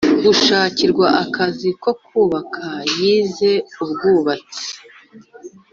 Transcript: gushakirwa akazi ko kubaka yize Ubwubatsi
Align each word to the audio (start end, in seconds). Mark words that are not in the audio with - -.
gushakirwa 0.25 1.07
akazi 1.23 1.69
ko 1.81 1.91
kubaka 2.05 2.65
yize 2.97 3.51
Ubwubatsi 3.83 4.65